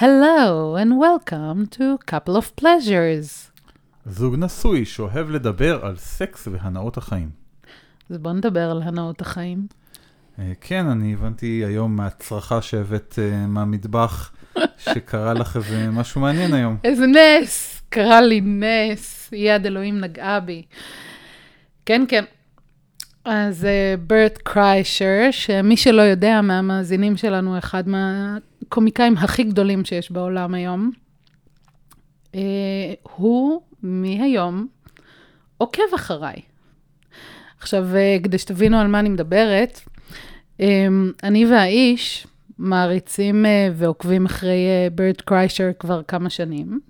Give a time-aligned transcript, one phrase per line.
[0.00, 3.50] Hello and welcome to Couple of Pleasures.
[4.06, 7.30] זוג נשוי שאוהב לדבר על סקס והנאות החיים.
[8.10, 9.66] אז בואו נדבר על הנאות החיים.
[10.38, 14.32] אה, כן, אני הבנתי היום מהצרחה שהבאת אה, מהמטבח,
[14.84, 16.76] שקרה לך איזה משהו מעניין היום.
[16.84, 17.82] איזה נס!
[17.88, 20.62] קרה לי נס, יד אלוהים נגעה בי.
[21.86, 22.24] כן, כן.
[23.24, 23.66] אז
[24.06, 30.90] ברט uh, קריישר, שמי שלא יודע מהמאזינים שלנו, אחד מהקומיקאים הכי גדולים שיש בעולם היום,
[32.32, 32.36] uh,
[33.02, 34.66] הוא מהיום
[35.58, 36.40] עוקב אחריי.
[37.60, 39.80] עכשיו, uh, כדי שתבינו על מה אני מדברת,
[40.58, 40.62] um,
[41.22, 42.26] אני והאיש
[42.58, 44.66] מעריצים uh, ועוקבים אחרי
[45.18, 46.80] uh, קריישר כבר כמה שנים.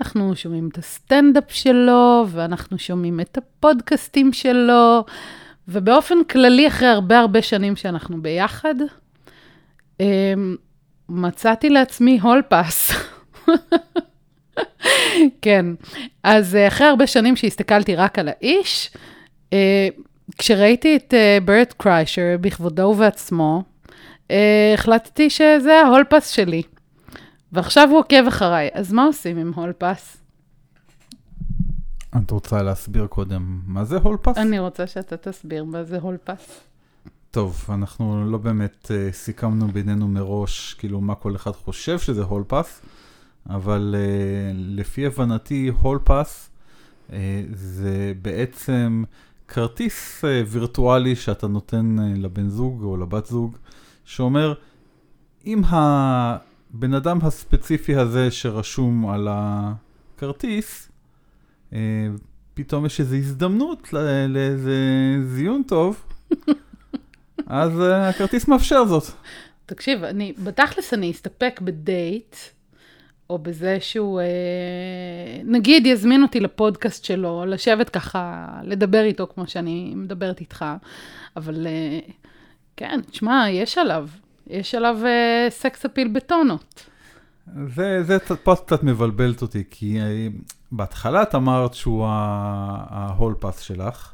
[0.00, 5.04] אנחנו שומעים את הסטנדאפ שלו, ואנחנו שומעים את הפודקאסטים שלו.
[5.72, 8.74] ובאופן כללי, אחרי הרבה הרבה שנים שאנחנו ביחד,
[10.00, 10.56] אמ,
[11.08, 12.90] מצאתי לעצמי הולפס.
[15.42, 15.66] כן,
[16.22, 18.90] אז אה, אחרי הרבה שנים שהסתכלתי רק על האיש,
[19.52, 19.88] אה,
[20.38, 23.62] כשראיתי את אה, ברט קריישר בכבודו ובעצמו,
[24.74, 26.62] החלטתי שזה ההולפס שלי.
[27.52, 30.16] ועכשיו הוא עוקב אחריי, אז מה עושים עם הולפס?
[32.16, 34.38] את רוצה להסביר קודם מה זה הולפס?
[34.38, 36.60] אני רוצה שאתה תסביר מה זה הולפס.
[37.30, 42.82] טוב, אנחנו לא באמת uh, סיכמנו בינינו מראש, כאילו, מה כל אחד חושב שזה הולפס,
[43.50, 46.50] אבל uh, לפי הבנתי, הולפס
[47.08, 47.12] uh,
[47.52, 49.04] זה בעצם
[49.48, 53.56] כרטיס uh, וירטואלי שאתה נותן uh, לבן זוג או לבת זוג,
[54.04, 54.54] שאומר,
[55.46, 60.89] אם הבן אדם הספציפי הזה שרשום על הכרטיס, אה,
[62.54, 63.92] פתאום יש איזו הזדמנות
[64.28, 64.76] לאיזה
[65.26, 66.02] זיון טוב,
[67.46, 69.04] אז אה, הכרטיס מאפשר זאת.
[69.66, 72.36] תקשיב, אני, בתכלס אני אסתפק בדייט,
[73.30, 74.26] או בזה שהוא, אה,
[75.44, 80.64] נגיד, יזמין אותי לפודקאסט שלו, לשבת ככה, לדבר איתו כמו שאני מדברת איתך,
[81.36, 81.66] אבל
[82.76, 84.08] כן, תשמע, יש עליו,
[84.46, 84.98] יש עליו
[85.48, 86.86] סקס אפיל בטונות.
[87.74, 89.98] זה, זה פה קצת מבלבלת אותי, כי
[90.72, 94.12] בהתחלה את אמרת שהוא ההול פאס שלך,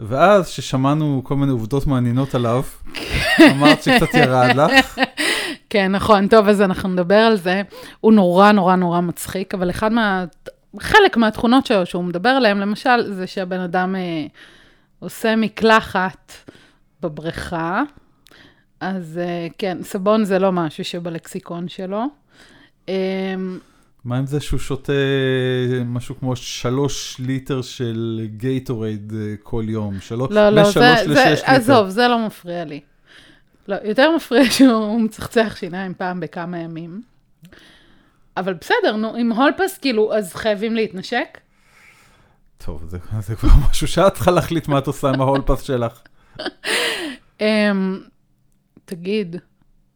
[0.00, 2.62] ואז כששמענו כל מיני עובדות מעניינות עליו,
[3.52, 4.98] אמרת שקצת ירד לך.
[5.70, 7.62] כן, נכון, טוב, אז אנחנו נדבר על זה.
[8.00, 10.24] הוא נורא נורא נורא מצחיק, אבל אחד מה...
[10.80, 14.26] חלק מהתכונות שלו שהוא מדבר עליהן, למשל, זה שהבן אדם אה,
[14.98, 16.32] עושה מקלחת
[17.00, 17.82] בבריכה,
[18.80, 22.04] אז אה, כן, סבון זה לא משהו שבלקסיקון שלו.
[22.88, 23.34] אה,
[24.04, 24.92] מה עם זה שהוא שותה
[25.84, 30.00] משהו כמו שלוש ליטר של גייטורייד אה, כל יום?
[30.00, 30.14] של...
[30.14, 32.80] לא, לא, זה, זה, עזוב, זה לא מפריע לי.
[33.68, 37.02] לא, יותר מפריע שהוא מצחצח שיניים פעם בכמה ימים.
[38.36, 41.38] אבל בסדר, נו, עם hall pass, כאילו, אז חייבים להתנשק?
[42.58, 45.62] טוב, זה, זה כבר משהו שאת צריכה להחליט מה את עושה עם ה hall pass
[45.62, 46.00] שלך.
[46.38, 47.42] um,
[48.84, 49.36] תגיד,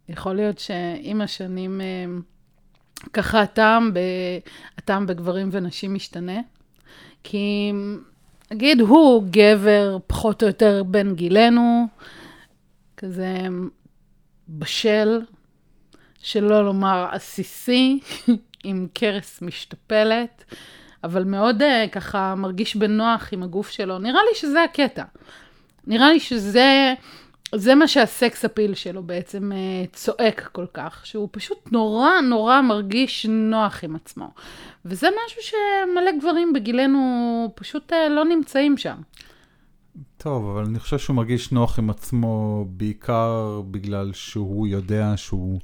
[0.09, 1.81] יכול להיות שעם השנים...
[1.81, 2.23] Um,
[3.13, 3.99] ככה הטעם, ב...
[4.79, 6.41] הטעם בגברים ונשים משתנה.
[7.25, 7.73] כי
[8.51, 11.87] נגיד הוא גבר פחות או יותר בין גילנו,
[12.97, 13.37] כזה
[14.49, 15.21] בשל,
[16.19, 18.01] שלא לומר עסיסי,
[18.65, 20.45] עם קרס משתפלת,
[21.05, 23.99] אבל מאוד uh, ככה מרגיש בנוח עם הגוף שלו.
[23.99, 25.05] נראה לי שזה הקטע.
[25.87, 26.95] נראה לי שזה...
[27.55, 33.27] זה מה שהסקס אפיל שלו בעצם uh, צועק כל כך, שהוא פשוט נורא נורא מרגיש
[33.27, 34.31] נוח עם עצמו.
[34.85, 38.97] וזה משהו שמלא גברים בגילנו פשוט uh, לא נמצאים שם.
[40.17, 45.61] טוב, אבל אני חושב שהוא מרגיש נוח עם עצמו בעיקר בגלל שהוא יודע שהוא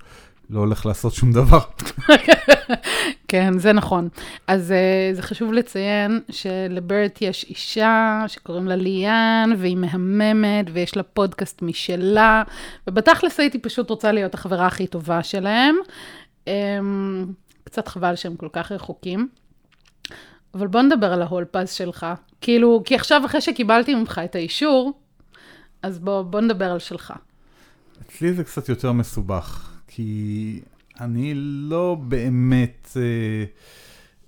[0.51, 1.61] לא הולך לעשות שום דבר.
[3.29, 4.09] כן, זה נכון.
[4.47, 11.03] אז uh, זה חשוב לציין שלברט יש אישה שקוראים לה ליאן, והיא מהממת, ויש לה
[11.03, 12.43] פודקאסט משלה,
[12.87, 15.77] ובתכלס הייתי פשוט רוצה להיות החברה הכי טובה שלהם.
[16.45, 16.51] Um,
[17.65, 19.29] קצת חבל שהם כל כך רחוקים.
[20.55, 22.07] אבל בוא נדבר על ההולפז שלך.
[22.41, 24.93] כאילו, כי עכשיו אחרי שקיבלתי ממך את האישור,
[25.83, 27.13] אז בוא, בוא נדבר על שלך.
[28.07, 29.68] אצלי זה קצת יותר מסובך.
[29.89, 30.61] כי
[31.01, 33.45] אני לא באמת אה,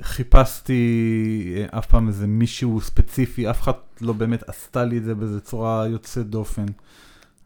[0.02, 5.14] חיפשתי אה, אף פעם איזה מישהו ספציפי, אף אחד לא באמת עשתה לי את זה
[5.14, 6.66] באיזה צורה יוצאת דופן.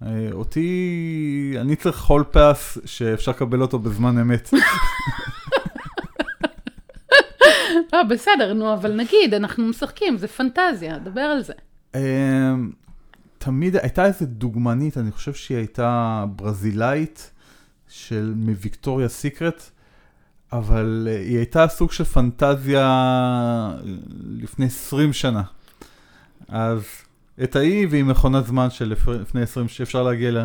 [0.02, 4.50] אה, אותי, אני צריך חול פס שאפשר לקבל אותו בזמן אמת.
[7.92, 11.52] לא, בסדר, נו, אבל נגיד, אנחנו משחקים, זה פנטזיה, דבר על זה.
[11.94, 12.54] אה,
[13.38, 17.30] תמיד הייתה איזה דוגמנית, אני חושב שהיא הייתה ברזילאית.
[17.94, 19.70] של מוויקטוריה סיקרט.
[20.52, 23.74] אבל אה, היא הייתה סוג של פנטזיה אה,
[24.38, 25.42] לפני 20 שנה.
[26.48, 26.82] אז
[27.42, 30.44] את ההיא והיא מכונת זמן של לפני 20, שאפשר להגיע ל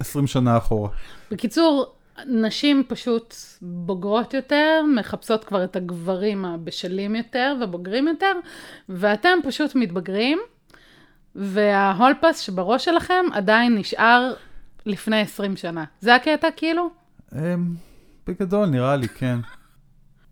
[0.00, 0.88] 20 שנה אחורה.
[1.30, 1.94] בקיצור,
[2.26, 8.32] נשים פשוט בוגרות יותר, מחפשות כבר את הגברים הבשלים יותר ובוגרים יותר,
[8.88, 10.38] ואתם פשוט מתבגרים,
[11.34, 14.34] וההולפס שבראש שלכם עדיין נשאר
[14.86, 15.84] לפני 20 שנה.
[16.00, 16.88] זה הקטע כאילו?
[17.34, 17.74] אמ,
[18.26, 19.38] בגדול, נראה לי, כן.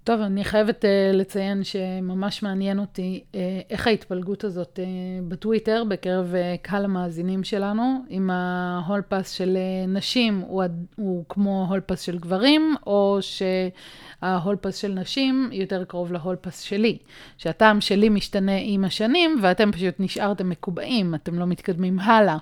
[0.04, 3.36] טוב, אני חייבת uh, לציין שממש מעניין אותי uh,
[3.70, 10.38] איך ההתפלגות הזאת uh, בטוויטר בקרב uh, קהל המאזינים שלנו, אם ההולפס של uh, נשים
[10.46, 10.64] הוא,
[10.96, 16.98] הוא כמו הולפס של גברים, או שההולפס של נשים יותר קרוב להולפס שלי.
[17.38, 22.36] שהטעם שלי משתנה עם השנים, ואתם פשוט נשארתם מקובעים, אתם לא מתקדמים הלאה.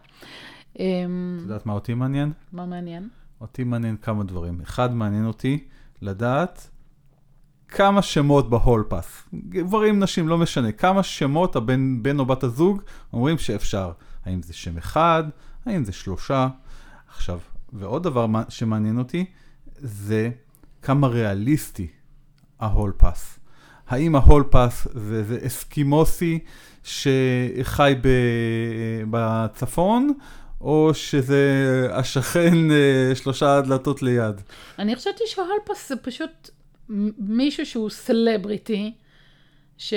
[0.73, 0.81] את
[1.43, 2.33] יודעת מה אותי מעניין?
[2.53, 3.09] מה מעניין?
[3.41, 4.61] אותי מעניין כמה דברים.
[4.61, 5.65] אחד, מעניין אותי
[6.03, 6.71] לדעת
[7.69, 9.29] כמה שמות בהולפס.
[9.49, 10.73] גברים, נשים, לא משנה.
[10.73, 12.83] כמה שמות הבן בן או בת הזוג
[13.13, 13.93] אומרים שאפשר.
[14.25, 15.25] האם זה שם אחד?
[15.67, 16.49] האם זה שלושה?
[17.09, 17.39] עכשיו,
[17.73, 19.25] ועוד דבר שמעניין אותי,
[19.77, 20.31] זה
[20.83, 21.87] כמה ריאליסטי
[22.61, 23.39] ההולפס.
[23.89, 26.39] האם ההולפס זה, זה אסקימוסי
[26.83, 28.09] שחי ב,
[29.11, 30.13] בצפון,
[30.61, 34.41] או שזה השכן אה, שלושה דלתות ליד?
[34.79, 36.51] אני חשבתי שההולפס זה פשוט
[37.19, 38.93] מישהו שהוא סלבריטי,
[39.79, 39.95] ש...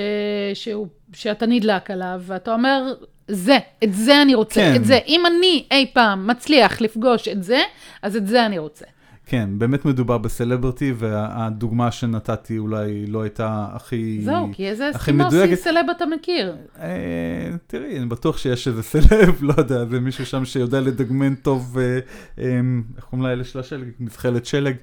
[0.54, 0.88] שהוא...
[1.14, 2.94] שאתה נדלק עליו, ואתה אומר,
[3.28, 4.76] זה, את זה אני רוצה, כן.
[4.76, 5.00] את זה.
[5.08, 7.62] אם אני אי פעם מצליח לפגוש את זה,
[8.02, 8.86] אז את זה אני רוצה.
[9.26, 15.86] כן, באמת מדובר בסלבריטי, והדוגמה שנתתי אולי לא הייתה הכי זהו, כי איזה אסקימוסי סלב
[15.98, 16.56] אתה מכיר?
[16.80, 21.78] אה, תראי, אני בטוח שיש איזה סלב, לא יודע, זה מישהו שם שיודע לדגמן טוב,
[21.78, 22.00] אה,
[22.40, 22.60] אה,
[22.98, 23.88] איך קוראים לאלה של השלג?
[24.00, 24.76] מזחלת שלג?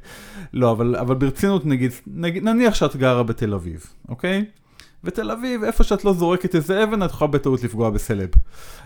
[0.53, 4.45] לא, אבל, אבל ברצינות נגיד, נגיד, נניח שאת גרה בתל אביב, אוקיי?
[5.05, 8.29] ותל אביב, איפה שאת לא זורקת איזה אבן, את יכולה בטעות לפגוע בסלב.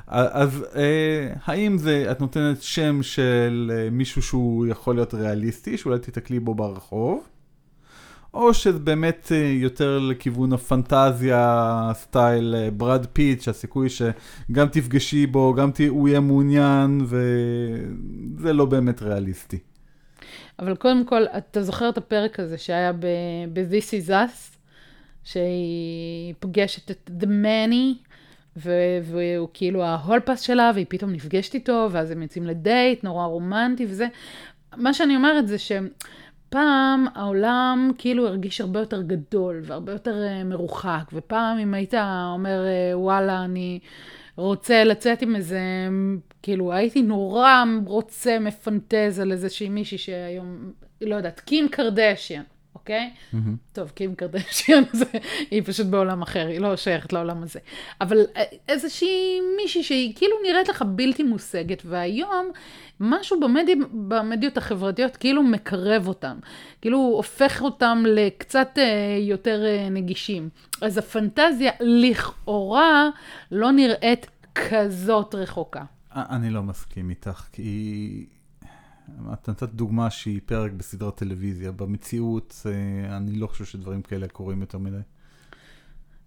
[0.07, 5.99] אז אה, האם זה, את נותנת שם של אה, מישהו שהוא יכול להיות ריאליסטי, שאולי
[5.99, 7.29] תתקלי בו ברחוב,
[8.35, 15.55] או שזה באמת אה, יותר לכיוון הפנטזיה, סטייל אה, ברד פיט, שהסיכוי שגם תפגשי בו,
[15.55, 19.59] גם תה, הוא יהיה מעוניין, וזה לא באמת ריאליסטי.
[20.59, 24.54] אבל קודם כל, אתה זוכר את הפרק הזה שהיה ב-This is Us?
[25.25, 28.09] שהיא פוגשת את The Manny,
[28.57, 33.27] והוא כאילו ה hall pass שלה, והיא פתאום נפגשת איתו, ואז הם יוצאים לדייט, נורא
[33.27, 34.07] רומנטי וזה.
[34.77, 41.11] מה שאני אומרת זה שפעם העולם כאילו הרגיש הרבה יותר גדול, והרבה יותר uh, מרוחק,
[41.13, 41.95] ופעם אם היית
[42.35, 43.79] אומר, uh, וואלה, אני
[44.37, 45.61] רוצה לצאת עם איזה,
[46.43, 52.43] כאילו, הייתי נורא רוצה, מפנטז על איזושהי מישהי שהיום, לא יודעת, קים קרדשיאן.
[52.85, 53.11] אוקיי?
[53.33, 53.37] Mm-hmm.
[53.73, 54.83] טוב, קים קרדשיאן,
[55.51, 57.61] היא פשוט בעולם אחר, היא לא שייכת לעולם הזה.
[58.01, 62.51] אבל אה, איזושהי מישהי שהיא כאילו נראית לך בלתי מושגת, והיום
[63.01, 66.37] משהו במדי, במדיות החברתיות כאילו מקרב אותם,
[66.81, 70.49] כאילו הופך אותם לקצת אה, יותר אה, נגישים.
[70.81, 73.11] אז הפנטזיה לכאורה
[73.51, 75.83] לא נראית כזאת רחוקה.
[76.13, 78.27] אני לא מסכים איתך, כי
[79.33, 81.73] את נתת דוגמה שהיא פרק בסדרת טלוויזיה.
[81.73, 85.01] במציאות, אה, אני לא חושב שדברים כאלה קורים יותר מדי.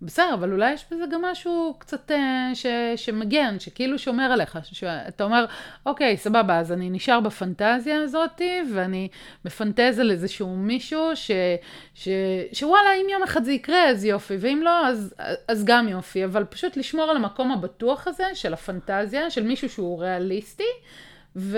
[0.01, 2.65] בסדר, אבל אולי יש בזה גם משהו קצת אה, ש,
[2.95, 4.59] שמגן, שכאילו שומר עליך.
[4.63, 5.45] שאתה אומר,
[5.85, 8.41] אוקיי, סבבה, אז אני נשאר בפנטזיה הזאת,
[8.73, 9.07] ואני
[9.45, 11.31] מפנטז על איזשהו מישהו, ש,
[11.93, 12.07] ש,
[12.53, 15.15] שוואלה, אם יום אחד זה יקרה, אז יופי, ואם לא, אז,
[15.47, 16.25] אז גם יופי.
[16.25, 20.63] אבל פשוט לשמור על המקום הבטוח הזה, של הפנטזיה, של מישהו שהוא ריאליסטי,
[21.35, 21.57] ו...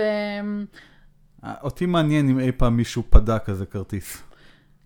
[1.64, 4.24] אותי מעניין אם אי פעם מישהו פדה כזה כרטיס.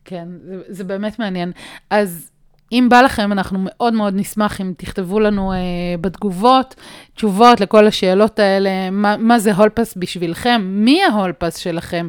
[0.06, 1.52] כן, זה, זה באמת מעניין.
[1.90, 2.30] אז
[2.74, 5.58] אם בא לכם, אנחנו מאוד מאוד נשמח אם תכתבו לנו אה,
[6.02, 6.76] בתגובות
[7.16, 12.08] תשובות לכל השאלות האלה, מה, מה זה הולפס בשבילכם, מי ההולפס שלכם,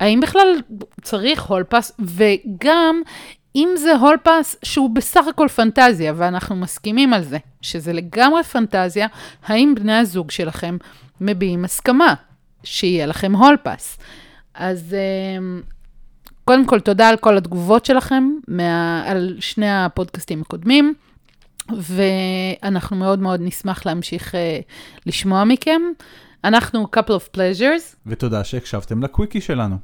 [0.00, 0.46] האם בכלל
[1.02, 3.02] צריך הולפס, וגם
[3.56, 9.06] אם זה הולפס שהוא בסך הכל פנטזיה, ואנחנו מסכימים על זה, שזה לגמרי פנטזיה,
[9.46, 10.76] האם בני הזוג שלכם
[11.20, 12.14] מביעים הסכמה
[12.64, 13.98] שיהיה לכם הולפס.
[14.54, 14.96] אז
[15.38, 15.62] אמ,
[16.44, 20.94] קודם כל, תודה על כל התגובות שלכם, מה, על שני הפודקאסטים הקודמים,
[21.68, 24.36] ואנחנו מאוד מאוד נשמח להמשיך uh,
[25.06, 25.82] לשמוע מכם.
[26.44, 27.96] אנחנו couple of pleasures.
[28.06, 29.76] ותודה שהקשבתם לקוויקי שלנו.